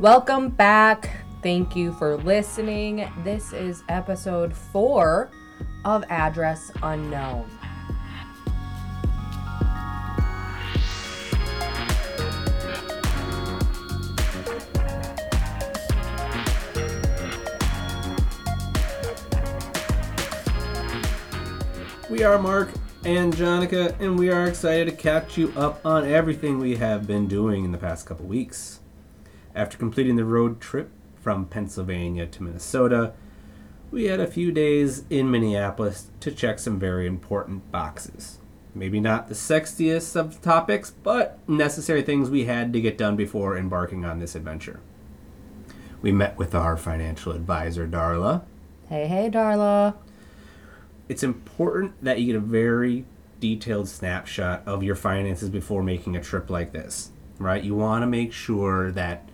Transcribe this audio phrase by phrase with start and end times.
[0.00, 1.10] Welcome back.
[1.42, 3.06] Thank you for listening.
[3.22, 5.30] This is episode four
[5.84, 7.44] of Address Unknown.
[22.08, 22.70] We are Mark
[23.04, 27.28] and Jonica, and we are excited to catch you up on everything we have been
[27.28, 28.80] doing in the past couple weeks.
[29.54, 30.90] After completing the road trip
[31.20, 33.12] from Pennsylvania to Minnesota,
[33.90, 38.38] we had a few days in Minneapolis to check some very important boxes.
[38.74, 43.56] Maybe not the sexiest of topics, but necessary things we had to get done before
[43.56, 44.78] embarking on this adventure.
[46.00, 48.42] We met with our financial advisor, Darla,
[48.88, 49.94] Hey, hey, Darla.
[51.08, 53.04] it's important that you get a very
[53.40, 57.62] detailed snapshot of your finances before making a trip like this, right?
[57.62, 59.28] You want to make sure that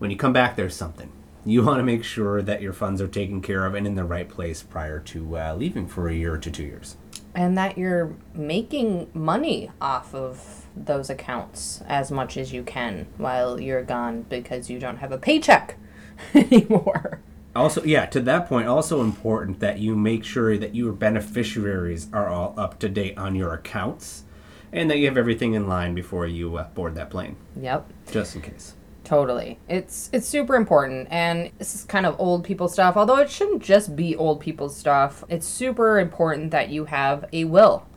[0.00, 1.12] when you come back, there's something.
[1.44, 4.04] You want to make sure that your funds are taken care of and in the
[4.04, 6.96] right place prior to uh, leaving for a year to two years.
[7.34, 13.60] And that you're making money off of those accounts as much as you can while
[13.60, 15.76] you're gone because you don't have a paycheck
[16.34, 17.20] anymore.
[17.54, 22.28] Also, yeah, to that point, also important that you make sure that your beneficiaries are
[22.28, 24.24] all up to date on your accounts
[24.72, 27.92] and that you have everything in line before you uh, board that plane, Yep.
[28.10, 28.74] just in case.
[29.10, 29.58] Totally.
[29.68, 33.60] It's it's super important and this is kind of old people stuff, although it shouldn't
[33.60, 35.24] just be old people stuff.
[35.28, 37.88] It's super important that you have a will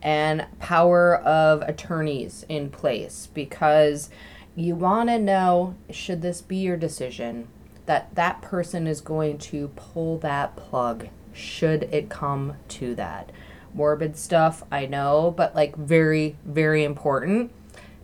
[0.00, 4.08] and power of attorneys in place because
[4.56, 7.48] you want to know should this be your decision
[7.84, 13.30] that that person is going to pull that plug should it come to that.
[13.74, 17.52] Morbid stuff, I know, but like very very important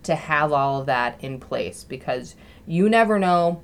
[0.04, 2.34] to have all of that in place because
[2.66, 3.62] you never know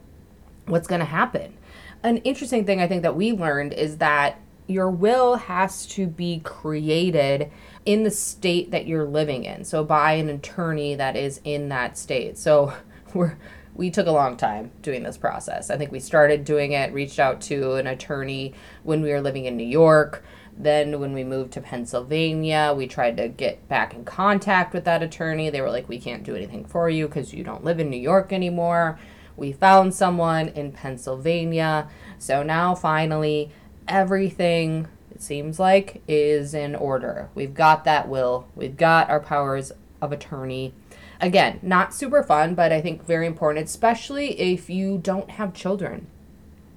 [0.67, 1.55] what's going to happen.
[2.03, 6.41] An interesting thing I think that we learned is that your will has to be
[6.41, 7.51] created
[7.85, 9.65] in the state that you're living in.
[9.65, 12.39] So by an attorney that is in that state.
[12.39, 12.73] So
[13.15, 13.37] we're
[13.75, 15.69] we took a long time doing this process.
[15.69, 18.55] I think we started doing it, reached out to an attorney
[18.85, 20.25] when we were living in New York.
[20.57, 25.03] Then, when we moved to Pennsylvania, we tried to get back in contact with that
[25.03, 25.51] attorney.
[25.51, 27.97] They were like, We can't do anything for you because you don't live in New
[27.97, 28.99] York anymore.
[29.37, 31.89] We found someone in Pennsylvania.
[32.19, 33.51] So now, finally,
[33.89, 37.31] everything, it seems like, is in order.
[37.35, 40.73] We've got that will, we've got our powers of attorney.
[41.21, 46.07] Again, not super fun, but I think very important, especially if you don't have children.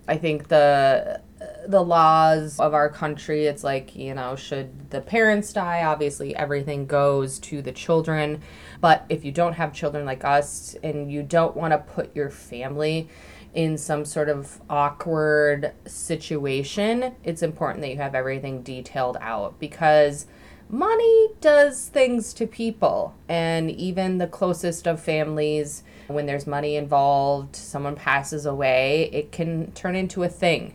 [0.07, 1.21] I think the
[1.67, 6.85] the laws of our country it's like you know should the parents die obviously everything
[6.85, 8.41] goes to the children.
[8.79, 12.29] But if you don't have children like us and you don't want to put your
[12.29, 13.09] family
[13.53, 20.27] in some sort of awkward situation it's important that you have everything detailed out because
[20.69, 23.15] money does things to people.
[23.29, 29.71] And even the closest of families when there's money involved someone passes away it can
[29.73, 30.73] turn into a thing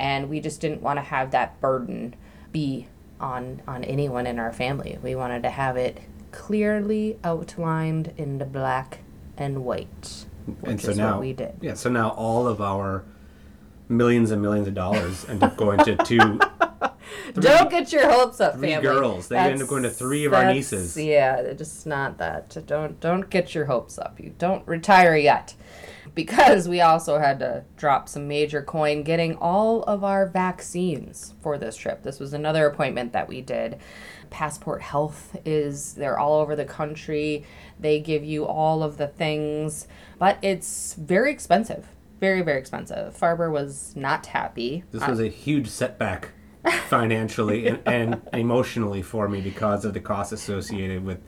[0.00, 2.14] and we just didn't want to have that burden
[2.52, 2.88] be
[3.20, 5.98] on on anyone in our family we wanted to have it
[6.32, 8.98] clearly outlined in the black
[9.36, 10.24] and white
[10.60, 13.04] which and so is now what we did Yeah, so now all of our
[13.88, 16.40] millions and millions of dollars end up going to two
[17.34, 18.82] Don't get your hopes up, three family.
[18.88, 19.28] girls.
[19.28, 20.96] They end up going to three of our that's- nieces.
[20.96, 22.56] Yeah, they're just not that.
[22.66, 24.20] Don't don't get your hopes up.
[24.20, 25.54] You don't retire yet,
[26.14, 31.58] because we also had to drop some major coin getting all of our vaccines for
[31.58, 32.02] this trip.
[32.02, 33.78] This was another appointment that we did.
[34.30, 37.44] Passport Health is they're all over the country.
[37.78, 39.88] They give you all of the things,
[40.18, 41.88] but it's very expensive.
[42.20, 43.16] Very very expensive.
[43.16, 44.84] Farber was not happy.
[44.92, 46.30] This was a huge setback
[46.88, 51.18] financially and, and emotionally for me because of the costs associated with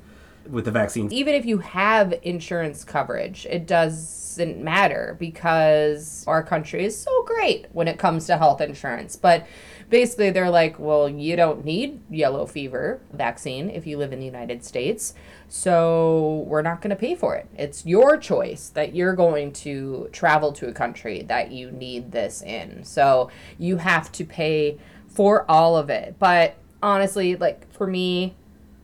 [0.48, 1.12] with the vaccines.
[1.12, 7.66] even if you have insurance coverage, it doesn't matter because our country is so great
[7.72, 9.16] when it comes to health insurance.
[9.16, 9.46] But
[9.90, 14.26] basically, they're like, well, you don't need yellow fever vaccine if you live in the
[14.26, 15.14] United States.
[15.48, 17.46] So we're not going to pay for it.
[17.56, 22.42] It's your choice that you're going to travel to a country that you need this
[22.42, 22.84] in.
[22.84, 24.78] So you have to pay
[25.08, 26.16] for all of it.
[26.18, 28.34] But honestly, like for me,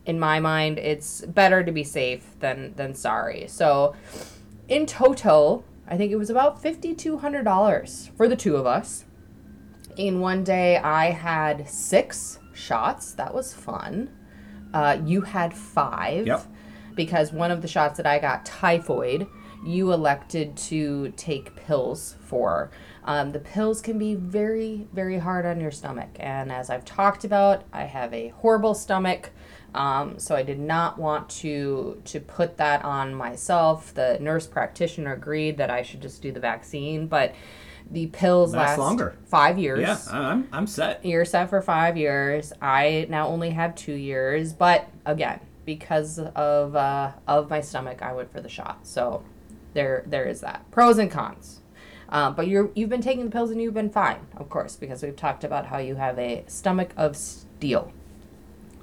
[0.09, 3.45] in my mind, it's better to be safe than than sorry.
[3.47, 3.95] So,
[4.67, 8.65] in total, I think it was about fifty two hundred dollars for the two of
[8.65, 9.05] us.
[9.97, 13.11] In one day, I had six shots.
[13.13, 14.09] That was fun.
[14.73, 16.25] Uh, you had five.
[16.25, 16.41] Yep.
[16.95, 19.27] Because one of the shots that I got typhoid,
[19.63, 22.71] you elected to take pills for.
[23.05, 26.09] Um, the pills can be very, very hard on your stomach.
[26.19, 29.31] And as I've talked about, I have a horrible stomach.
[29.75, 33.93] Um, so I did not want to to put that on myself.
[33.93, 37.35] The nurse practitioner agreed that I should just do the vaccine, but
[37.91, 39.15] the pills Lasts last longer.
[39.25, 39.79] five years.
[39.79, 41.03] Yeah, I'm I'm set.
[41.05, 42.53] You're set for five years.
[42.61, 48.13] I now only have two years, but again, because of uh, of my stomach, I
[48.13, 48.87] went for the shot.
[48.87, 49.23] So
[49.73, 51.61] there there is that pros and cons.
[52.09, 55.03] Um, but you're you've been taking the pills and you've been fine, of course, because
[55.03, 57.91] we've talked about how you have a stomach of steel.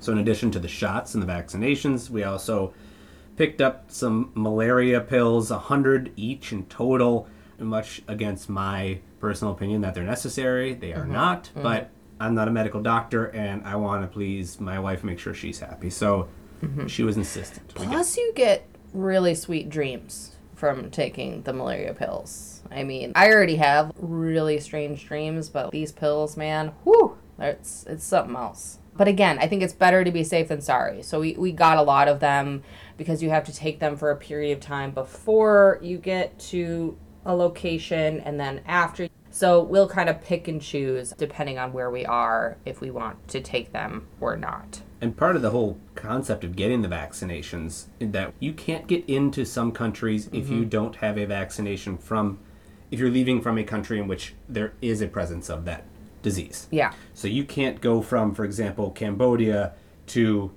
[0.06, 2.73] So in addition to the shots and the vaccinations, we also
[3.37, 7.26] picked up some malaria pills, a hundred each in total.
[7.58, 11.00] Much against my personal opinion that they're necessary, they Mm-hmm.
[11.00, 11.50] are not.
[11.56, 15.35] But I'm not a medical doctor, and I want to please my wife, make sure
[15.35, 15.91] she's happy.
[15.91, 16.29] So
[16.62, 16.87] Mm-hmm.
[16.87, 17.67] she was insistent.
[17.75, 18.64] Plus, you get
[18.94, 22.62] really sweet dreams from taking the malaria pills.
[22.70, 28.05] I mean, I already have really strange dreams, but these pills, man, whew, it's it's
[28.05, 28.79] something else.
[28.96, 31.02] But again, I think it's better to be safe than sorry.
[31.02, 32.62] So we, we got a lot of them
[32.96, 36.96] because you have to take them for a period of time before you get to
[37.25, 39.08] a location and then after.
[39.31, 43.28] So we'll kind of pick and choose depending on where we are if we want
[43.28, 44.81] to take them or not.
[45.02, 49.04] And part of the whole concept of getting the vaccinations is that you can't get
[49.06, 50.54] into some countries if Mm-hmm.
[50.54, 52.38] you don't have a vaccination from
[52.90, 55.84] if you're leaving from a country in which there is a presence of that
[56.26, 56.67] disease.
[56.73, 56.93] Yeah.
[57.14, 59.75] So you can't go from, for example, Cambodia
[60.08, 60.50] to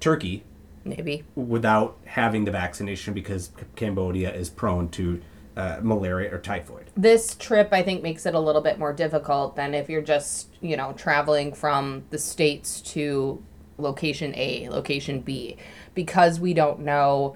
[0.00, 0.42] Turkey
[0.86, 1.22] Maybe.
[1.34, 5.20] without having the vaccination because Cambodia is prone to
[5.54, 6.90] uh, malaria or typhoid.
[6.98, 10.48] this trip i think makes it a little bit more difficult than if you're just
[10.60, 13.42] you know traveling from the states to
[13.78, 15.56] location a location b
[15.94, 17.34] because we don't know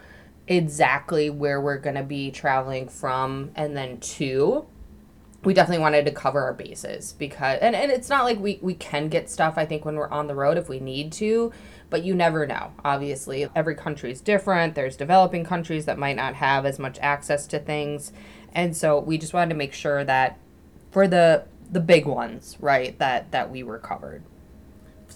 [0.48, 4.66] exactly where we're going to be traveling from and then to
[5.42, 8.74] we definitely wanted to cover our bases because and, and it's not like we, we
[8.74, 11.52] can get stuff i think when we're on the road if we need to
[11.90, 12.72] but you never know.
[12.84, 14.74] Obviously every country is different.
[14.74, 18.12] There's developing countries that might not have as much access to things.
[18.54, 20.38] And so we just wanted to make sure that
[20.90, 24.22] for the the big ones right that that we were covered.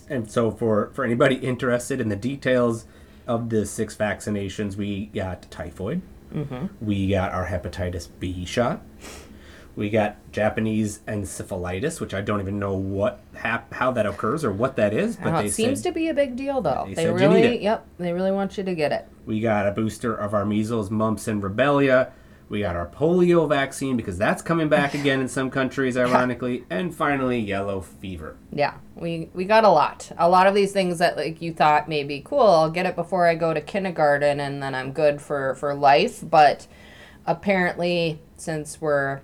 [0.09, 2.85] And so, for, for anybody interested in the details
[3.29, 6.67] of the six vaccinations, we got typhoid, mm-hmm.
[6.85, 8.83] we got our hepatitis B shot,
[9.77, 14.53] we got Japanese encephalitis, which I don't even know what hap- how that occurs or
[14.53, 16.95] what that is, but they it seems said to be a big deal though They
[16.95, 19.67] they, said you need really yep they really want you to get it we got
[19.67, 22.11] a booster of our measles, mumps, and rubella.
[22.49, 26.95] We got our polio vaccine because that's coming back again in some countries, ironically, and
[26.95, 28.37] finally yellow fever.
[28.53, 30.13] Yeah, we we got a lot.
[30.19, 33.27] A lot of these things that like you thought maybe cool, I'll get it before
[33.27, 36.67] I go to kindergarten and then I'm good for for life, but
[37.27, 39.21] apparently since we're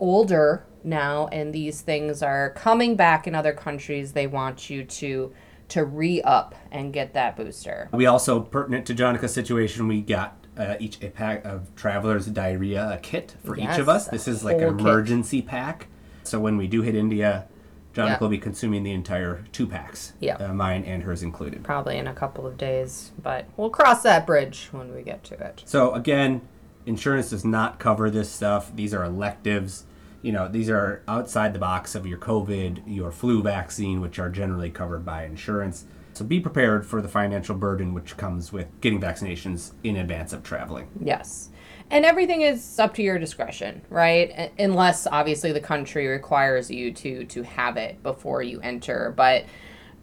[0.00, 5.32] older now and these things are coming back in other countries, they want you to
[5.68, 7.88] to re-up and get that booster.
[7.92, 12.88] We also, pertinent to Jonica's situation, we got uh, each a pack of travelers diarrhea
[12.92, 14.06] a kit for each of us.
[14.06, 14.80] This is like an kit.
[14.80, 15.88] emergency pack.
[16.22, 17.46] So when we do hit India,
[17.94, 18.18] Jonica Yeah.
[18.20, 20.12] will be consuming the entire two packs.
[20.20, 20.36] Yeah.
[20.36, 21.64] Uh, mine and hers included.
[21.64, 25.34] Probably in a couple of days, but we'll cross that bridge when we get to
[25.34, 25.62] it.
[25.66, 26.42] So again,
[26.86, 28.74] insurance does not cover this stuff.
[28.74, 29.84] These are electives.
[30.22, 34.30] You know, these are outside the box of your COVID, your flu vaccine, which are
[34.30, 35.84] generally covered by insurance.
[36.14, 40.42] So be prepared for the financial burden which comes with getting vaccinations in advance of
[40.42, 40.88] traveling.
[40.98, 41.50] Yes.
[41.90, 44.50] And everything is up to your discretion, right?
[44.58, 49.44] Unless obviously the country requires you to to have it before you enter, but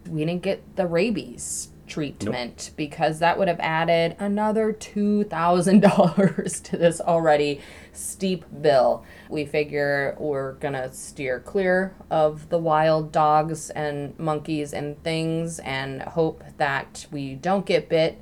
[0.08, 7.00] we didn't get the rabies treatment because that would have added another $2,000 to this
[7.00, 7.60] already
[7.92, 9.04] steep bill.
[9.28, 15.58] We figure we're going to steer clear of the wild dogs and monkeys and things
[15.60, 18.20] and hope that we don't get bit.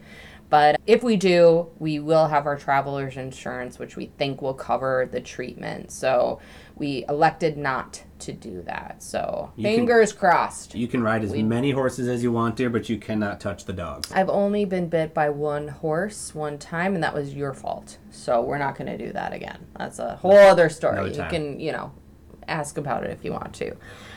[0.53, 5.09] But if we do, we will have our traveler's insurance, which we think will cover
[5.11, 5.91] the treatment.
[5.91, 6.41] So
[6.77, 9.03] we elected not to do that.
[9.03, 10.75] So can- fingers crossed.
[10.75, 13.73] You can ride as many horses as you want, dear, but you cannot touch the
[13.73, 14.13] dogs.
[14.13, 17.97] I've only been bit by one horse one time, and that was your fault.
[18.11, 19.67] So we're not going to do that again.
[19.79, 21.15] That's a whole other story.
[21.15, 21.93] You can, you know,
[22.47, 23.75] ask about it if you want to.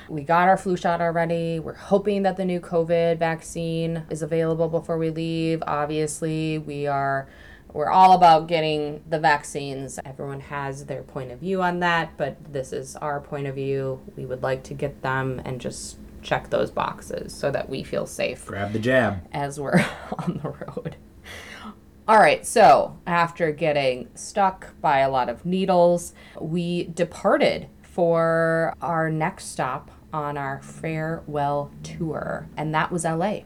[0.07, 1.59] We got our flu shot already.
[1.59, 5.63] We're hoping that the new COVID vaccine is available before we leave.
[5.65, 7.27] Obviously, we are
[7.74, 10.00] we're all about getting the vaccines.
[10.05, 14.01] Everyone has their point of view on that, but this is our point of view.
[14.15, 18.05] We would like to get them and just check those boxes so that we feel
[18.05, 19.27] safe Grab the jab.
[19.33, 19.79] as we're
[20.19, 20.95] on the road.
[22.07, 29.09] All right, so after getting stuck by a lot of needles, we departed for our
[29.09, 33.39] next stop on our farewell tour, and that was LA.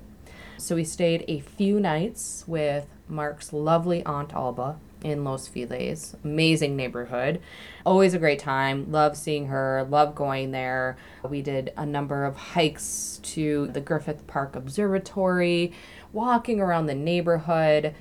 [0.58, 6.16] So we stayed a few nights with Mark's lovely Aunt Alba in Los Feliz.
[6.24, 7.42] Amazing neighborhood.
[7.88, 8.92] Always a great time.
[8.92, 10.96] Love seeing her, love going there.
[11.28, 15.74] We did a number of hikes to the Griffith Park Observatory,
[16.14, 17.96] walking around the neighborhood,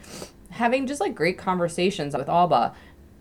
[0.50, 2.74] having just like great conversations with Alba.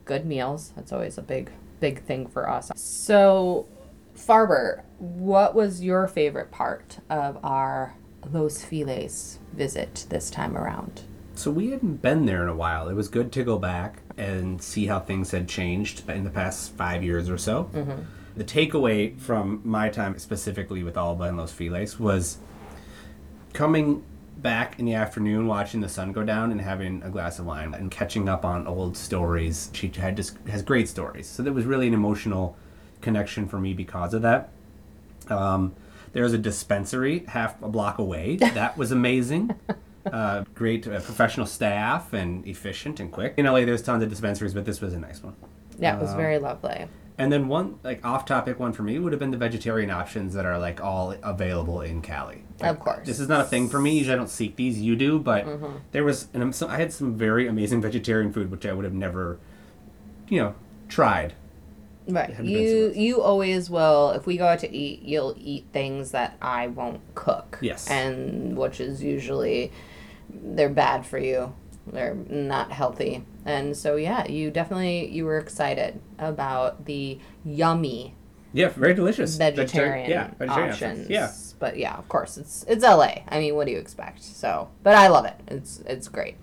[0.03, 0.73] Good meals.
[0.75, 2.69] That's always a big, big thing for us.
[2.75, 3.67] So,
[4.17, 7.95] Farber, what was your favorite part of our
[8.31, 11.03] Los Feliz visit this time around?
[11.35, 12.89] So we hadn't been there in a while.
[12.89, 16.73] It was good to go back and see how things had changed in the past
[16.73, 17.69] five years or so.
[17.73, 18.01] Mm-hmm.
[18.35, 22.39] The takeaway from my time specifically with Alba and Los Feliz was
[23.53, 24.03] coming
[24.37, 27.73] back in the afternoon, watching the sun go down, and having a glass of wine
[27.73, 29.69] and catching up on old stories.
[29.73, 32.57] She had just has great stories, so that was really an emotional
[33.01, 34.49] connection for me because of that.
[35.29, 35.73] Um,
[36.13, 38.37] there was a dispensary half a block away.
[38.53, 39.53] That was amazing.
[40.05, 43.33] uh, great uh, professional staff and efficient and quick.
[43.37, 45.35] In LA, there's tons of dispensaries, but this was a nice one.
[45.77, 46.87] Yeah, it was very lovely.
[47.19, 50.45] And then one like off-topic one for me would have been the vegetarian options that
[50.45, 52.43] are like all available in Cali.
[52.61, 53.05] Of course.
[53.07, 53.97] This is not a thing for me.
[53.97, 54.79] Usually, I don't seek these.
[54.79, 55.77] You do, but Mm-hmm.
[55.91, 58.85] there was, and I'm so, I had some very amazing vegetarian food, which I would
[58.85, 59.39] have never,
[60.29, 60.55] you know,
[60.89, 61.33] tried.
[62.07, 62.39] Right.
[62.41, 66.67] You you always will if we go out to eat, you'll eat things that I
[66.67, 67.59] won't cook.
[67.61, 67.89] Yes.
[67.89, 69.71] And which is usually
[70.29, 71.53] they're bad for you.
[71.85, 73.23] They're not healthy.
[73.45, 78.15] And so yeah, you definitely you were excited about the yummy
[78.53, 79.35] Yeah, very delicious.
[79.35, 81.09] vegetarian, yeah, vegetarian options.
[81.09, 81.31] Yeah.
[81.59, 83.15] But yeah, of course it's it's LA.
[83.27, 84.21] I mean, what do you expect?
[84.23, 85.35] So, but I love it.
[85.47, 86.35] It's it's great.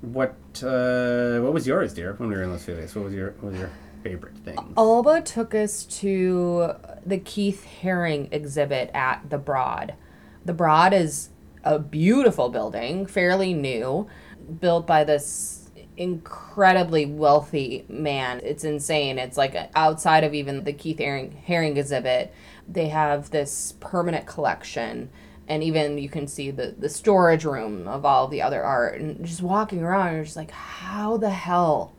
[0.00, 2.14] What uh, what was yours, dear?
[2.14, 3.70] When we were in Los Feliz, what was your what was your
[4.02, 4.74] favorite thing?
[4.76, 9.94] Alba took us to the Keith Haring exhibit at the Broad.
[10.44, 11.30] The Broad is
[11.64, 14.08] a beautiful building, fairly new,
[14.60, 18.40] built by this incredibly wealthy man.
[18.42, 19.18] It's insane.
[19.18, 22.34] It's like outside of even the Keith Haring, Haring exhibit,
[22.68, 25.10] they have this permanent collection.
[25.48, 29.00] And even you can see the, the storage room of all the other art.
[29.00, 31.92] And just walking around, you're just like, how the hell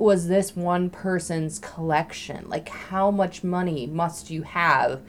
[0.00, 2.48] was this one person's collection?
[2.48, 5.00] Like, how much money must you have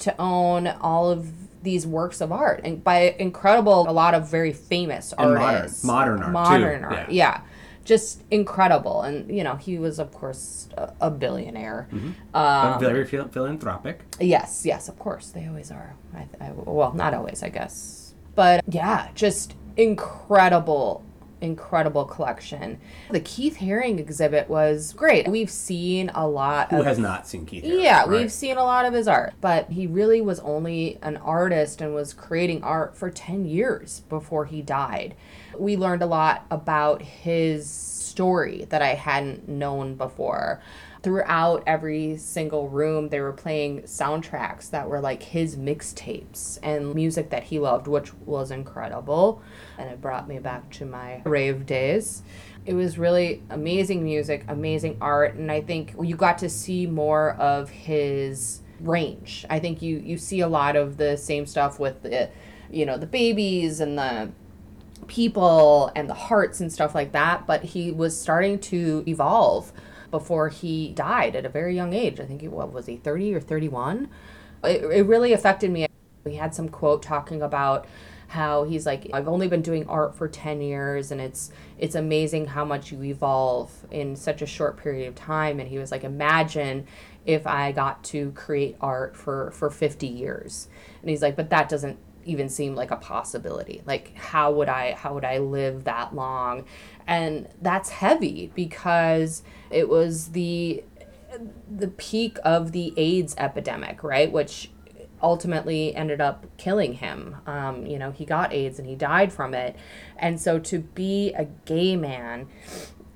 [0.00, 1.30] to own all of
[1.62, 2.60] these works of art?
[2.64, 6.32] And by incredible, a lot of very famous And modern- artists, modern art, too.
[6.32, 7.34] modern art, Yeah.
[7.36, 7.40] yeah.
[7.84, 11.86] Just incredible, and you know he was, of course, a, a billionaire.
[11.92, 12.36] Mm-hmm.
[12.36, 14.00] Um, very phil- philanthropic.
[14.18, 15.30] Yes, yes, of course.
[15.30, 15.94] They always are.
[16.12, 18.12] I, I, well, not always, I guess.
[18.34, 21.04] But yeah, just incredible,
[21.40, 22.78] incredible collection.
[23.10, 25.28] The Keith Haring exhibit was great.
[25.28, 26.86] We've seen a lot Who of.
[26.86, 27.64] has not seen Keith?
[27.64, 28.08] Haring, yeah, right?
[28.08, 31.94] we've seen a lot of his art, but he really was only an artist and
[31.94, 35.14] was creating art for 10 years before he died.
[35.58, 40.60] We learned a lot about his story that I hadn't known before.
[41.06, 47.30] Throughout every single room, they were playing soundtracks that were like his mixtapes and music
[47.30, 49.40] that he loved, which was incredible.
[49.78, 52.24] And it brought me back to my rave days
[52.66, 57.30] it was really amazing music, amazing art, and I think you got to see more
[57.34, 59.46] of his range.
[59.48, 62.28] I think you you see a lot of the same stuff with the,
[62.68, 64.32] you know, the babies and the
[65.06, 69.72] people and the hearts and stuff like that, but he was starting to evolve
[70.10, 72.20] before he died at a very young age.
[72.20, 74.08] I think he what was he 30 or 31?
[74.64, 75.86] It, it really affected me.
[76.24, 77.86] We had some quote talking about
[78.28, 82.46] how he's like I've only been doing art for 10 years and it's it's amazing
[82.46, 86.02] how much you evolve in such a short period of time and he was like
[86.02, 86.86] imagine
[87.24, 90.68] if I got to create art for for 50 years.
[91.00, 93.82] And he's like but that doesn't even seem like a possibility.
[93.86, 96.64] Like how would I how would I live that long?
[97.06, 100.84] And that's heavy because it was the
[101.70, 104.30] the peak of the AIDS epidemic, right?
[104.30, 104.70] Which
[105.22, 107.36] ultimately ended up killing him.
[107.46, 109.76] Um, you know, he got AIDS and he died from it.
[110.18, 112.48] And so to be a gay man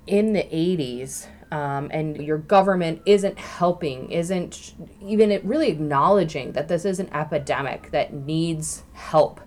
[0.07, 6.85] in the 80s um, and your government isn't helping, isn't even really acknowledging that this
[6.85, 9.41] is an epidemic that needs help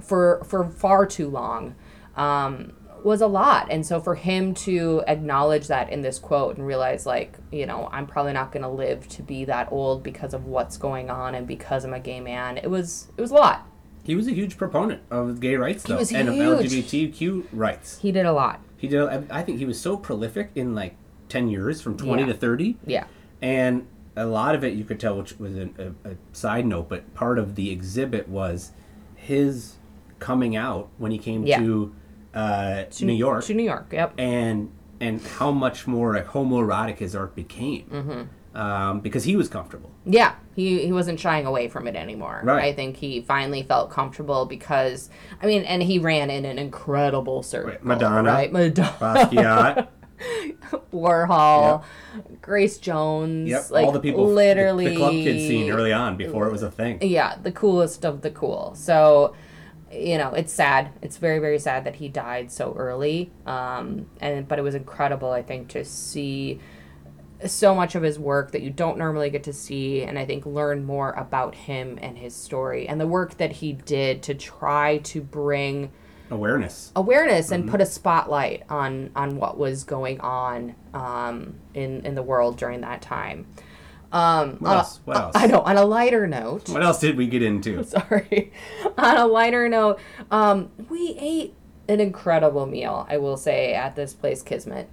[0.00, 1.74] for for far too long.
[2.16, 2.72] Um,
[3.04, 3.68] was a lot.
[3.70, 7.88] And so for him to acknowledge that in this quote and realize like, you know,
[7.92, 11.34] I'm probably not going to live to be that old because of what's going on
[11.34, 12.58] and because I'm a gay man.
[12.58, 13.66] It was it was a lot.
[14.04, 16.18] He was a huge proponent of gay rights, though, and huge.
[16.18, 17.98] of LGBTQ rights.
[17.98, 18.60] He did a lot.
[18.78, 19.30] He did.
[19.30, 20.96] I think he was so prolific in like
[21.28, 22.28] ten years, from twenty Yeah.
[22.28, 23.04] to thirty, Yeah.
[23.42, 26.88] and a lot of it you could tell, which was a, a, a side note,
[26.88, 28.72] but part of the exhibit was
[29.14, 29.76] his
[30.18, 31.60] coming out when he came Yeah.
[31.60, 31.94] to,
[32.34, 33.86] uh, New York, To New York.
[33.92, 34.14] Yep.
[34.18, 34.70] and
[35.00, 38.58] and how much more like, homoerotic his art became, Mm-hmm.
[38.58, 39.92] um, because he was comfortable.
[40.04, 42.40] Yeah, he he wasn't shying away from it anymore.
[42.42, 42.64] Right.
[42.64, 45.08] I think he finally felt comfortable because
[45.40, 47.70] I mean, and he ran in an incredible circle.
[47.70, 48.28] Right, Madonna.
[48.28, 48.50] right?
[48.52, 49.88] Madonna, Basquiat,
[50.92, 51.84] Warhol,
[52.40, 53.48] Grace Jones.
[53.48, 56.52] yep, like all the people, literally the, the club kid scene early on before it
[56.52, 56.98] was a thing.
[57.02, 58.74] Yeah, the coolest of the cool.
[58.74, 59.34] So,
[59.92, 60.90] you know, it's sad.
[61.02, 63.30] It's very very sad that he died so early.
[63.46, 66.60] Um, and but it was incredible, I think, to see
[67.46, 70.44] so much of his work that you don't normally get to see and I think
[70.44, 74.98] learn more about him and his story and the work that he did to try
[74.98, 75.92] to bring
[76.30, 76.92] Awareness.
[76.96, 82.22] awareness and put a spotlight on on what was going on um, in in the
[82.22, 83.46] world during that time.
[84.12, 85.00] Um, What on a- else?
[85.04, 85.32] What else?
[85.36, 85.60] I know.
[85.60, 87.82] On a lighter note, What else did we get into?
[87.96, 88.52] sorry.
[88.96, 91.54] On a lighter note, um, we ate
[91.88, 94.88] an incredible meal, I will say, at this place, Kismet.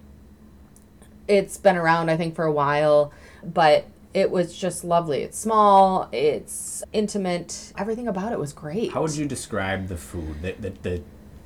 [1.27, 3.11] It's been around, I think, for a while,
[3.43, 5.23] but it was just lovely.
[5.23, 8.91] It's small, it's intimate, everything about it was great.
[8.91, 11.03] How would you describe the food, the, the, the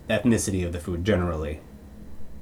[0.10, 1.62] ethnicity of the food generally?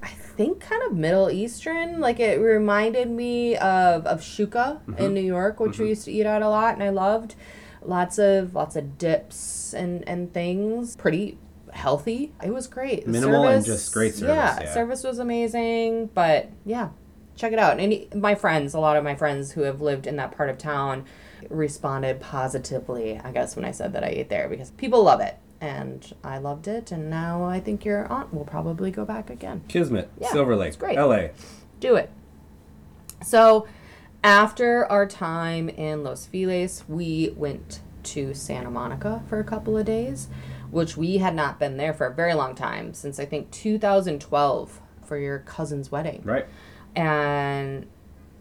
[0.03, 2.00] I think kind of Middle Eastern.
[2.00, 4.97] Like it reminded me of of shuka Mm-hmm.
[5.03, 7.36] in New York, which we used to eat at a lot, and I loved.
[7.83, 10.95] Lots of lots of dips and and things.
[10.95, 11.38] Pretty
[11.71, 12.33] healthy.
[12.43, 13.07] It was great.
[13.07, 14.74] Minimal and just great service, Yeah, yeah.
[14.74, 16.07] service was amazing.
[16.13, 16.89] But yeah,
[17.36, 17.74] check it out.
[17.74, 20.50] And any, my friends, a lot of my friends who have lived in that part
[20.50, 21.05] of town,
[21.50, 23.19] responded positively.
[23.24, 25.38] I guess when I said that I ate there because people love it.
[25.59, 29.63] And I loved it, and now I think your aunt will probably go back again
[29.67, 30.97] Kismet, Yeah, Silver Lake, great.
[30.97, 31.29] LA.
[31.79, 32.11] do it.
[33.25, 33.67] So,
[34.23, 39.85] after our time in Los Feliz, we went to Santa Monica for a couple of
[39.85, 40.27] days,
[40.70, 44.79] which we had not been there for a very long time since I think 2012
[45.05, 46.22] for your cousin's wedding.
[46.24, 46.46] Right.
[46.96, 47.87] And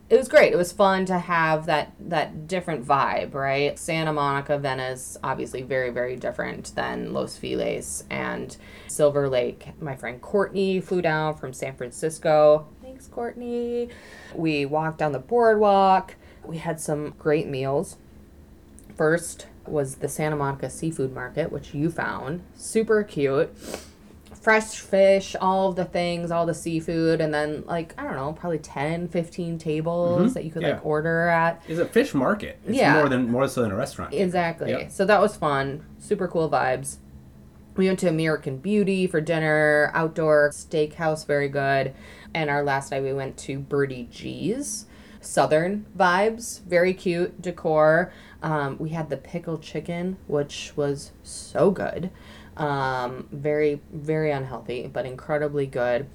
[0.09, 0.53] it was great.
[0.53, 3.77] It was fun to have that that different vibe, right?
[3.79, 9.69] Santa Monica, Venice, obviously very very different than Los Feliz and Silver Lake.
[9.81, 12.69] My friend Courtney flew down from San Francisco.
[12.83, 13.89] Thanks, Courtney.
[14.35, 16.15] We walked down the boardwalk.
[16.45, 17.97] We had some great meals.
[18.97, 22.45] First was the Santa Monica Seafood Market, which you found.
[22.55, 23.53] Super cute
[24.47, 28.33] fresh fish, all of the things, all the seafood, and then like I don't know,
[28.33, 30.75] probably 10, 15 tables that you could Yeah.
[30.75, 31.61] like order at.
[31.67, 32.57] It's a fish market.
[32.65, 32.95] It's Yeah.
[32.95, 34.15] more than more so than a restaurant.
[34.15, 34.71] Exactly.
[34.71, 34.93] Yep.
[34.93, 35.85] So that was fun.
[35.99, 36.99] Super cool vibes.
[37.77, 41.93] We went to American Beauty for dinner, outdoor steakhouse, very good.
[42.33, 44.87] And our last night we went to Birdie G's.
[45.21, 48.13] Southern vibes, very cute decor.
[48.45, 52.11] Um, we had the pickled chicken, which was so good.
[52.57, 56.09] Um, very, very unhealthy, but incredibly good.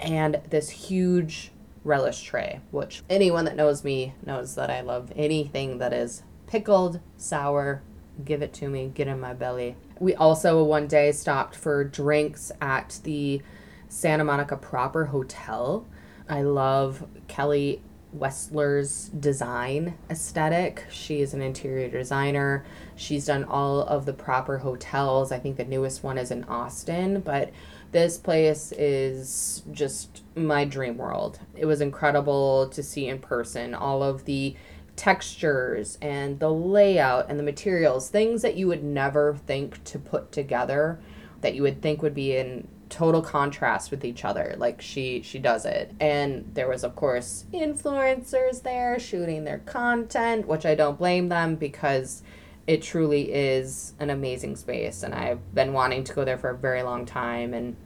[0.00, 1.52] And this huge
[1.84, 7.00] relish tray, which anyone that knows me knows that I love anything that is pickled,
[7.16, 7.82] sour,
[8.24, 9.76] give it to me, get in my belly.
[10.00, 13.42] We also one day stopped for drinks at the
[13.88, 15.86] Santa Monica Proper Hotel.
[16.28, 17.82] I love Kelly
[18.16, 20.86] Wearstler's design aesthetic.
[20.90, 22.64] She is an interior designer.
[22.96, 25.32] She's done all of the proper hotels.
[25.32, 27.50] I think the newest one is in Austin, but
[27.92, 31.40] this place is just my dream world.
[31.56, 34.56] It was incredible to see in person all of the
[34.96, 40.30] textures and the layout and the materials, things that you would never think to put
[40.30, 41.00] together
[41.40, 44.54] that you would think would be in total contrast with each other.
[44.56, 45.92] Like she she does it.
[45.98, 51.56] And there was of course influencers there shooting their content which i don't blame them
[51.56, 52.22] because
[52.66, 55.02] it truly is an amazing space.
[55.02, 57.52] And i've been wanting to go there for a very long time.
[57.52, 57.76] And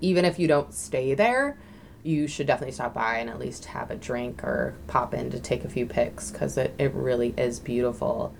[0.00, 1.56] even if you don't stay there
[2.04, 5.38] you should definitely stop by and at least have a drink or pop in to
[5.38, 8.34] take a few pics because it, it really is beautiful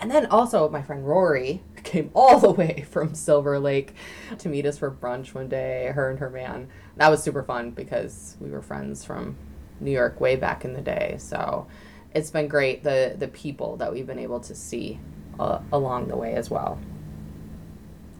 [0.00, 3.94] and then also my friend Rory came all the way from Silver Lake
[4.38, 6.68] to meet us for brunch one day, her and her man.
[6.96, 9.36] That was super fun because we were friends from
[9.80, 11.16] New York way back in the day.
[11.18, 11.66] So
[12.14, 14.98] it's been great the the people that we've been able to see
[15.38, 16.78] uh, along the way as well.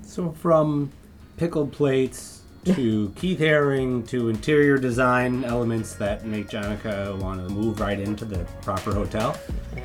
[0.02, 0.90] So from
[1.36, 7.80] pickled plates to Keith Haring to interior design elements that make Jonica want to move
[7.80, 9.36] right into the proper hotel,
[9.76, 9.82] Yeah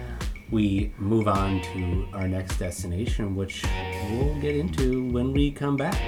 [0.56, 3.62] we move on to our next destination, which
[4.10, 6.02] we'll get into when we come back.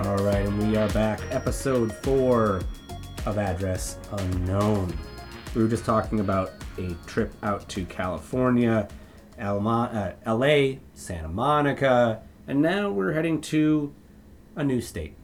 [0.00, 1.18] All right, and we are back.
[1.32, 2.60] Episode four
[3.26, 4.96] of Address Unknown.
[5.56, 8.88] We were just talking about a trip out to California,
[9.40, 13.92] Alma, uh, LA, Santa Monica, and now we're heading to
[14.56, 15.14] a new state,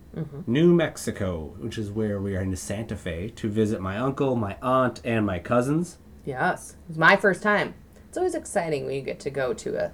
[0.47, 4.57] New Mexico, which is where we are in Santa Fe to visit my uncle, my
[4.63, 5.99] aunt, and my cousins.
[6.25, 7.75] Yes, it's my first time.
[8.09, 9.93] It's always exciting when you get to go to a,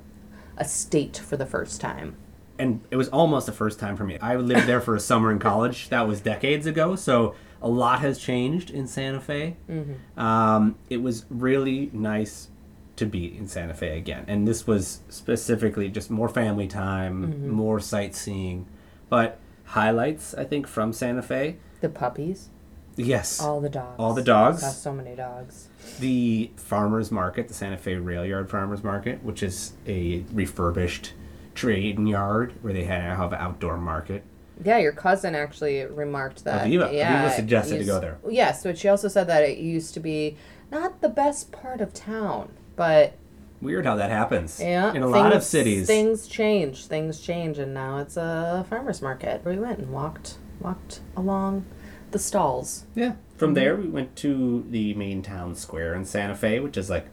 [0.58, 2.16] a state for the first time.
[2.58, 4.18] and it was almost the first time for me.
[4.18, 5.88] I lived there for a summer in college.
[5.88, 9.56] That was decades ago, so a lot has changed in Santa Fe.
[10.16, 12.48] Um, it was really nice
[12.96, 17.80] to be in Santa Fe again, and this was specifically just more family time, more
[17.80, 18.66] sightseeing.
[19.08, 21.56] But highlights, I think, from Santa Fe.
[21.80, 22.48] The puppies,
[22.96, 23.94] Yes, all the dogs.
[23.98, 24.60] All the dogs.
[24.62, 25.68] Got so many dogs.
[26.00, 31.14] the farmers market, the Santa Fe Rail Yard Farmers Market, which is a refurbished
[31.54, 34.24] trading yard where they have an outdoor market.
[34.62, 36.66] Yeah, your cousin actually remarked that.
[36.66, 38.18] Aviva- yeah, Aviva suggested it to go there.
[38.28, 40.36] Yes, but she also said that it used to be
[40.70, 43.14] not the best part of town, but
[43.60, 44.58] Weird how that happens.
[44.60, 45.86] yeah, In a lot of cities.
[45.86, 49.44] things change, things change, and now it's a farmers market.
[49.44, 51.64] We went and walked walked along
[52.10, 52.84] the stalls.
[52.94, 53.14] Yeah.
[53.36, 53.54] From mm-hmm.
[53.54, 57.06] there, we went to the main town square in Santa Fe, which is like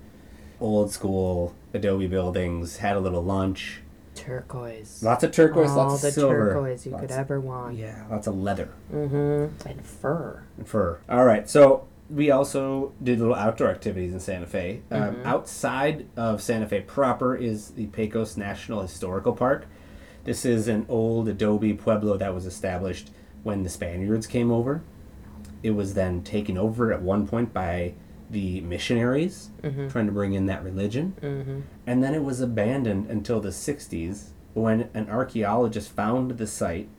[0.60, 2.78] old school adobe buildings.
[2.78, 3.82] Had a little lunch.
[4.18, 5.02] Turquoise.
[5.04, 6.54] Lots of turquoise, All lots the of silver.
[6.54, 7.76] turquoise you could lots- ever want.
[7.78, 9.68] Yeah, lots of leather Mm-hmm.
[9.70, 10.44] And fur.
[10.58, 11.00] and fur.
[11.10, 14.82] All right, so we also did little outdoor activities in Santa Fe.
[14.92, 15.26] Um, Mm-hmm.
[15.28, 19.66] outside of Santa Fe proper is the Pecos National Historical Park.
[20.24, 23.12] This is an old adobe pueblo that was established
[23.44, 24.82] when the Spaniards came over.
[25.64, 27.94] It was then taken over at one point by
[28.30, 29.52] the missionaries
[29.90, 31.16] trying to bring in that religion.
[31.22, 31.60] Mm-hmm.
[31.86, 36.90] And then it was abandoned until the 60s when an archaeologist found the site,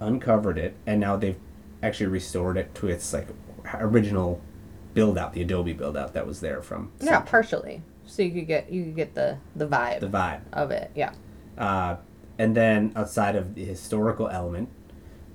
[0.00, 1.38] uncovered it, and now they've
[1.82, 3.28] actually restored it to its like
[3.74, 4.40] original
[4.92, 7.82] build out, the adobe build out that was there from Yeah, partially.
[8.06, 10.42] So you could get you could get the the vibe the vibe.
[10.52, 10.90] of it.
[10.94, 11.14] Yeah.
[11.56, 11.96] Uh,
[12.38, 14.68] and then outside of the historical element,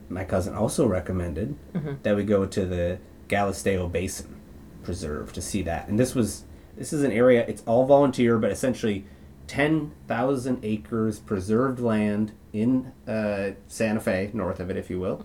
[0.07, 1.55] my cousin also recommended
[2.03, 4.38] that we go to the Galisteo Basin
[4.83, 5.87] Preserve to see that.
[5.87, 6.45] And this was
[6.77, 7.45] this is an area.
[7.47, 9.05] It's all volunteer, but essentially
[9.47, 15.21] ten thousand acres preserved land in uh, Santa Fe, north of it, if you will,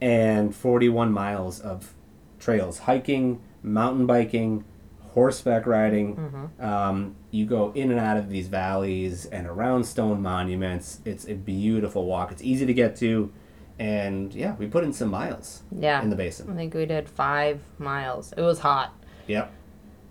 [0.00, 1.94] and forty-one miles of
[2.38, 4.64] trails, hiking, mountain biking,
[5.12, 6.50] horseback riding.
[6.60, 11.00] Um, you go in and out of these valleys and around stone monuments.
[11.04, 12.32] It's a beautiful walk.
[12.32, 13.32] It's easy to get to,
[13.78, 16.02] and yeah, we put in some miles Yeah.
[16.02, 16.50] in the basin.
[16.50, 18.32] I think we did five miles.
[18.36, 18.92] It was hot.
[19.26, 19.52] Yep.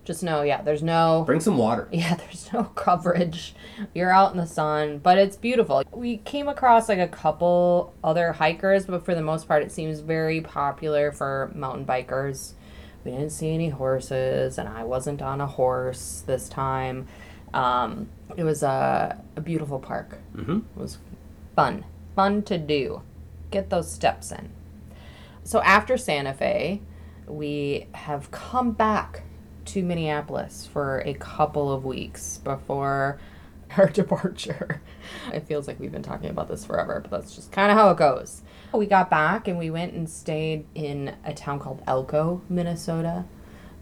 [0.06, 1.90] Just know, yeah, there's no Bring some water.
[1.92, 3.54] Yeah, there's no coverage.
[3.94, 5.84] You're out in the sun, but it's beautiful.
[5.92, 10.00] We came across like a couple other hikers, but for the most part, it seems
[10.00, 12.54] very popular for mountain bikers.
[13.04, 17.08] We didn't see any horses, and I wasn't on a horse this time.
[17.54, 20.20] Um, it was a, a beautiful park.
[20.36, 20.60] Mhm.
[20.76, 20.98] It was
[21.56, 21.84] fun.
[22.16, 23.02] Fun to do.
[23.52, 24.50] Get those steps in.
[25.44, 26.82] So after Santa Fe,
[27.28, 29.24] we have come back
[29.66, 33.20] to Minneapolis for a couple of weeks before
[33.78, 34.82] our departure.
[35.34, 37.92] It feels like we've been talking about this forever, but that's just kind of how
[37.92, 38.42] it goes.
[38.74, 43.26] We got back and we went and stayed in a town called Elko, Minnesota,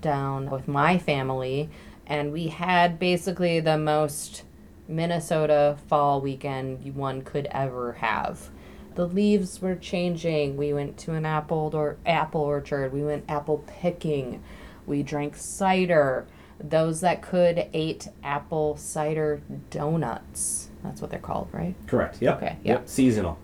[0.02, 1.70] down with my family,
[2.06, 4.44] and we had basically the most
[4.88, 8.50] Minnesota fall weekend one could ever have.
[8.96, 10.58] The leaves were changing.
[10.58, 12.94] We went to an apple or apple orchard.
[12.94, 14.42] We went apple picking.
[14.88, 16.26] We drank cider.
[16.64, 20.70] Those that could ate apple cider donuts.
[20.84, 21.76] That's what they're called, right?
[21.88, 22.22] Correct.
[22.22, 22.38] Yep.
[22.38, 22.74] Okay, yeah.
[22.74, 22.88] Yep.
[22.90, 23.38] Seasonal.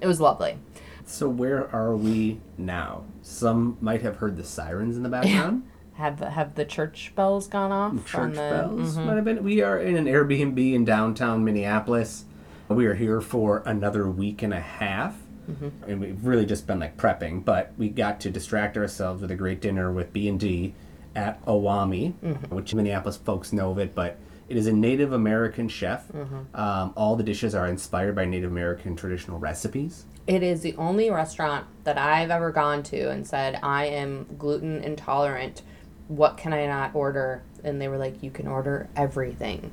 [0.00, 0.58] It was lovely.
[1.04, 3.04] So where are we now?
[3.22, 5.64] Some might have heard the sirens in the background.
[5.94, 8.06] Have the, have the church bells gone off?
[8.06, 9.06] Church the, bells Mhm.
[9.06, 9.42] might have been.
[9.44, 12.24] We are in an Airbnb in downtown Minneapolis.
[12.72, 15.16] We are here for another week and a half.
[15.50, 15.90] Mm-hmm.
[15.90, 19.34] And we've really just been like prepping, but we got to distract ourselves with a
[19.36, 20.74] great dinner with B and D
[21.16, 22.54] at Owamni, Mm-hmm.
[22.54, 26.06] which Minneapolis folks know of it, but it is a Native American chef.
[26.08, 26.54] Mm-hmm.
[26.54, 30.04] Um, all the dishes are inspired by Native American traditional recipes.
[30.26, 34.82] It is the only restaurant that I've ever gone to and said, I am gluten
[34.84, 35.62] intolerant.
[36.06, 37.42] What can I not order?
[37.64, 39.72] And they were like, You can order everything.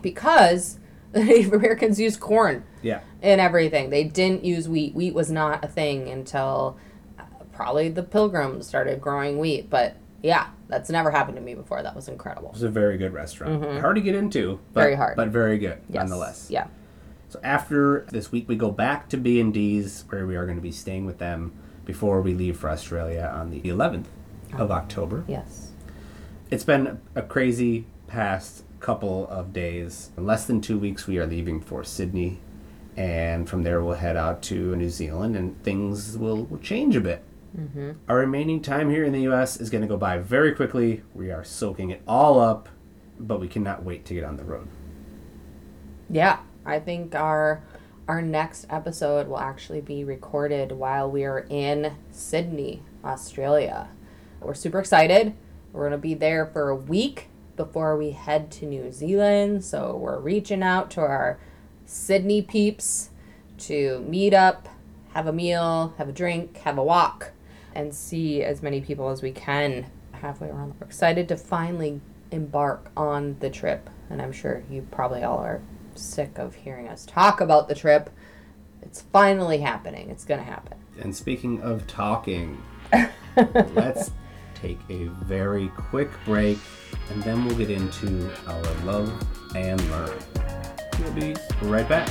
[0.00, 0.78] Because
[1.14, 3.90] Native Americans used corn Yeah, And everything.
[3.90, 4.94] They didn't use wheat.
[4.94, 6.76] Wheat was not a thing until
[7.18, 7.22] uh,
[7.52, 9.70] probably the pilgrims started growing wheat.
[9.70, 11.82] But yeah, that's never happened to me before.
[11.82, 12.48] That was incredible.
[12.48, 13.80] it was a very good restaurant.
[13.80, 14.80] Hard to get into, but, Mm-hmm.
[14.80, 15.16] Very hard.
[15.16, 16.00] but very good Yes.
[16.02, 16.46] nonetheless.
[16.50, 16.66] Yeah.
[17.28, 20.56] So after this week, we go back to B and D's, where we are going
[20.56, 21.52] to be staying with them
[21.84, 24.06] before we leave for Australia on the 11th
[24.56, 25.24] of October.
[25.26, 25.72] Yes.
[26.50, 30.10] It's been a crazy past couple of days.
[30.18, 32.40] In less than two weeks, we are leaving for Sydney,
[32.98, 37.00] and from there we'll head out to New Zealand, and things will, will change a
[37.00, 37.24] bit.
[37.58, 37.92] Mm-hmm.
[38.08, 39.58] Our remaining time here in the U.S.
[39.58, 41.02] is going to go by very quickly.
[41.14, 42.68] We are soaking it all up,
[43.18, 44.68] but we cannot wait to get on the road.
[46.10, 47.62] Yeah, I think our
[48.06, 53.88] our next episode will actually be recorded while we are in Sydney, Australia.
[54.42, 55.34] We're super excited.
[55.72, 59.64] We're going to be there for a week before we head to New Zealand.
[59.64, 61.38] So we're reaching out to our
[61.86, 63.10] Sydney peeps
[63.58, 64.68] to meet up,
[65.12, 67.32] have a meal, have a drink, have a walk,
[67.74, 70.74] and see as many people as we can halfway around.
[70.80, 73.90] We're excited to finally embark on the trip.
[74.10, 75.60] And I'm sure you probably all are
[75.94, 78.10] sick of hearing us talk about the trip.
[78.82, 80.10] It's finally happening.
[80.10, 80.78] It's going to happen.
[81.00, 82.62] And speaking of talking,
[83.36, 84.10] let's
[84.64, 86.58] take a very quick break
[87.10, 89.12] and then we'll get into our love
[89.54, 90.18] and learn.
[91.00, 92.08] We'll be right back.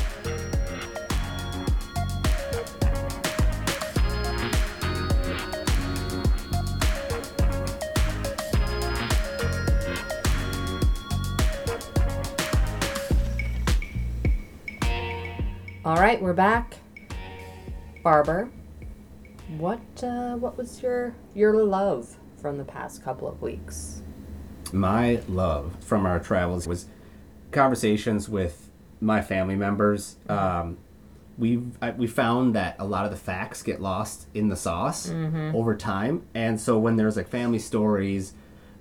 [15.83, 16.75] All right, we're back.
[18.05, 18.51] Farber,
[19.57, 24.03] what uh, what was your your love from the past couple of weeks?
[24.73, 26.87] My love from our travels was
[27.51, 30.17] conversations with my family members.
[30.27, 30.77] Um,
[31.37, 31.57] we
[31.97, 36.23] we found that a lot of the facts get lost in the sauce over time,
[36.35, 38.33] and so when there's like family stories,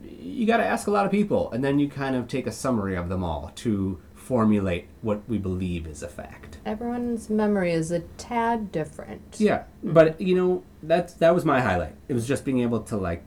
[0.02, 2.52] you got to ask a lot of people, and then you kind of take a
[2.52, 6.58] summary of them all to formulate what we believe is a fact.
[6.66, 9.36] Everyone's memory is a tad different.
[9.38, 11.94] Yeah, but you know that's that was my highlight.
[12.08, 13.22] It was just being able to like,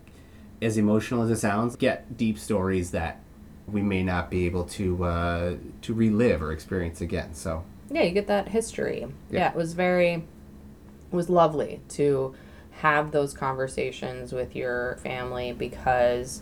[0.66, 3.22] as emotional as it sounds, get deep stories that
[3.68, 7.34] we may not be able to uh, to relive or experience again.
[7.34, 9.08] So Yeah, you get that history.
[9.30, 9.40] Yeah.
[9.40, 10.24] Yeah, it was very it
[11.12, 12.36] was lovely to
[12.72, 16.42] have those conversations with your family because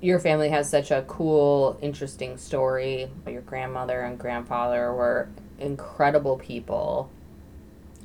[0.00, 3.10] your family has such a cool, interesting story.
[3.26, 7.10] Your grandmother and grandfather were incredible people.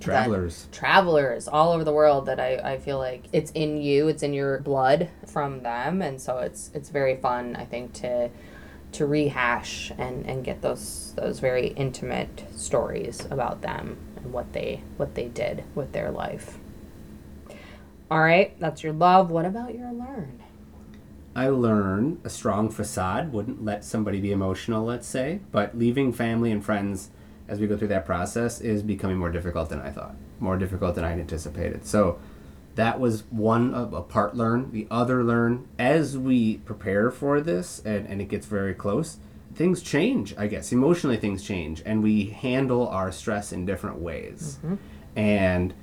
[0.01, 4.23] Travelers, travelers all over the world that I, I feel like it's in you, it's
[4.23, 8.29] in your blood from them and so it's it's very fun I think to
[8.93, 14.83] to rehash and, and get those those very intimate stories about them and what they
[14.97, 16.57] what they did with their life.
[18.09, 19.31] All right, that's your love.
[19.31, 20.43] What about your learn?
[21.33, 26.51] I learned a strong facade wouldn't let somebody be emotional, let's say, but leaving family
[26.51, 27.09] and friends
[27.51, 30.95] as we go through that process is becoming more difficult than I thought, more difficult
[30.95, 31.85] than I anticipated.
[31.85, 32.17] So
[32.75, 34.71] that was one of a part learn.
[34.71, 39.17] The other learn as we prepare for this and, and it gets very close,
[39.53, 40.71] things change, I guess.
[40.71, 44.57] Emotionally, things change, and we handle our stress in different ways.
[45.17, 45.73] And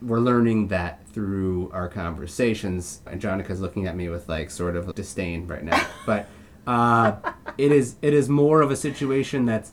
[0.00, 3.02] we're learning that through our conversations.
[3.06, 6.26] And Jonica's looking at me with like sort of disdain right now, but
[6.66, 7.16] uh,
[7.58, 9.72] it is it is more of a situation that's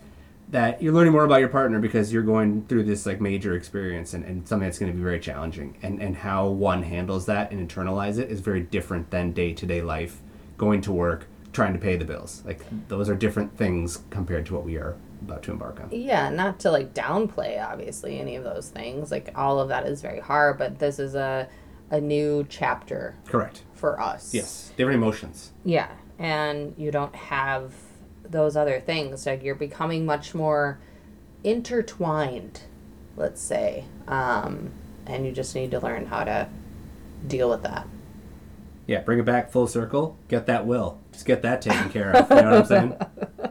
[0.50, 4.14] that you're learning more about your partner because you're going through this like major experience
[4.14, 5.78] and, and something that's going to be very challenging.
[5.82, 10.22] And and how one handles that and internalize it is very different than day-to-day life
[10.58, 12.44] going to work trying to pay the bills.
[12.46, 15.90] Like those are different things compared to what we are about to embark on.
[15.92, 19.12] Yeah, not to like downplay obviously any of those things.
[19.12, 21.50] Like all of that is very hard, but this is a
[21.90, 23.64] a new chapter correct.
[23.74, 24.34] for us.
[24.34, 24.74] yes.
[24.76, 25.54] Different emotions.
[25.64, 27.74] Yeah, and you don't have
[28.30, 29.26] those other things.
[29.26, 30.80] Like you're becoming much more
[31.44, 32.62] intertwined,
[33.16, 34.72] let's say, um,
[35.06, 36.50] and you just need to learn how to
[37.26, 37.88] deal with that.
[38.86, 40.18] Yeah, bring it back full circle.
[40.30, 41.00] Get that will.
[41.12, 42.30] Just get that taken care of.
[42.30, 42.98] You know what I'm saying?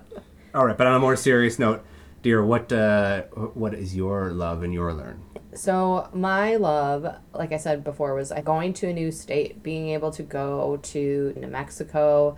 [0.55, 1.85] All right, but on a more serious note,
[2.23, 5.23] dear, what uh, what is your love and your learn?
[5.53, 10.11] So my love, like I said before, was going to a new state, being able
[10.13, 12.37] to go to New Mexico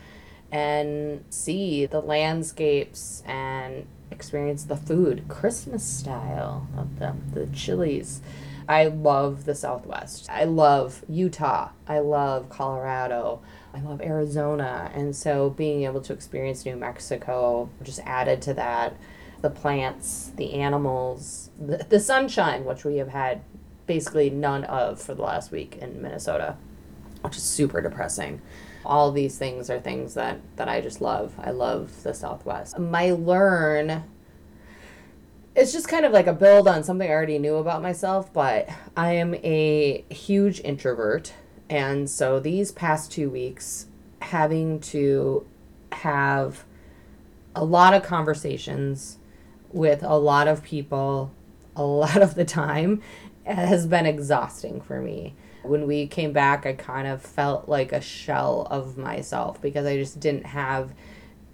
[0.51, 8.21] and see the landscapes and experience the food, Christmas style of the the chilies.
[8.69, 10.29] I love the Southwest.
[10.31, 11.71] I love Utah.
[11.87, 13.41] I love Colorado.
[13.73, 14.91] I love Arizona.
[14.95, 18.95] And so being able to experience New Mexico just added to that
[19.41, 23.41] the plants, the animals, the, the sunshine, which we have had
[23.87, 26.57] basically none of for the last week in Minnesota,
[27.23, 28.43] which is super depressing.
[28.89, 31.35] All these things are things that, that I just love.
[31.39, 32.79] I love the Southwest.
[32.79, 34.05] My learn
[35.55, 38.69] it's just kind of like a build on something I already knew about myself, but
[38.97, 41.33] I am a huge introvert.
[41.69, 43.87] And so these past two weeks,
[44.23, 45.45] having to
[45.91, 46.65] have
[47.57, 49.19] a lot of conversations
[49.73, 51.33] with a lot of people
[51.75, 53.01] a lot of the time
[53.45, 55.35] has been exhausting for me.
[55.63, 59.97] When we came back, I kind of felt like a shell of myself because I
[59.97, 60.93] just didn't have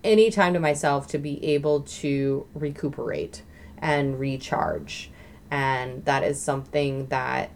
[0.02, 3.42] any time to myself to be able to recuperate
[3.78, 5.10] and recharge.
[5.50, 7.50] And that is something that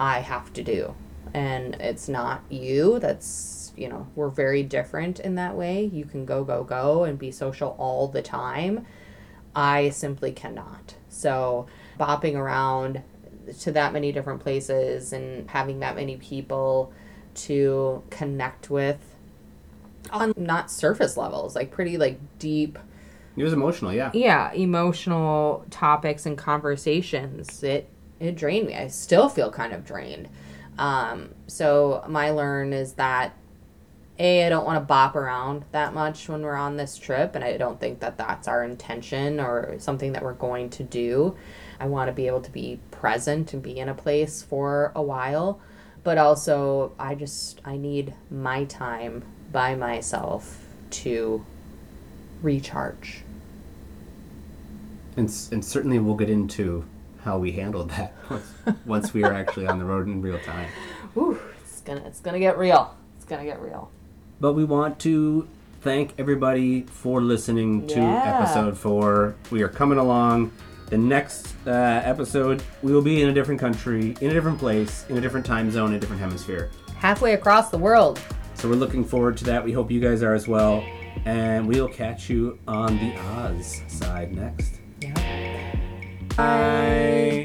[0.00, 0.94] I have to do.
[1.34, 2.98] And it's not you.
[2.98, 5.84] That's, you know, we're very different in that way.
[5.84, 8.86] You can go, go, go and be social all the time.
[9.54, 10.94] I simply cannot.
[11.08, 11.66] So,
[11.98, 13.02] bopping around
[13.60, 16.92] to that many different places and having that many people
[17.34, 18.98] to connect with
[20.10, 22.78] on not surface levels, like pretty like deep
[23.36, 24.10] It was emotional, yeah.
[24.14, 27.62] yeah, emotional topics and conversations.
[27.62, 28.74] It it drained me.
[28.74, 30.28] I still feel kind of drained.
[30.78, 33.36] Um, so my learn is that
[34.18, 37.44] a I don't want to bop around that much when we're on this trip, and
[37.44, 41.36] I don't think that that's our intention or something that we're going to do.
[41.78, 45.00] I want to be able to be present and be in a place for a
[45.00, 45.60] while,
[46.02, 50.66] but also I just I need my time by myself
[51.02, 51.46] to
[52.42, 53.22] recharge.
[55.16, 56.84] And, and certainly we'll get into
[57.22, 58.52] how we handled that once,
[58.84, 60.68] once we are actually on the road in real time.
[61.16, 62.92] Ooh, it's gonna it's gonna get real.
[63.14, 63.88] It's gonna get real.
[64.40, 65.46] But we want to
[65.80, 68.40] thank everybody for listening to Yeah.
[68.40, 69.36] episode four.
[69.52, 70.50] We are coming along.
[70.86, 71.70] The next uh,
[72.04, 75.44] episode, we will be in a different country, in a different place, in a different
[75.44, 76.70] time zone, in a different hemisphere.
[76.96, 78.20] Halfway across the world.
[78.54, 79.64] So we're looking forward to that.
[79.64, 80.84] We hope you guys are as well.
[81.24, 84.80] And we'll catch you on the Oz side next.
[85.00, 85.76] Yeah.
[86.36, 87.44] Bye.